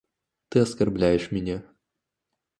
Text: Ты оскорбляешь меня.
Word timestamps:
Ты 0.49 0.57
оскорбляешь 0.61 1.29
меня. 1.31 1.61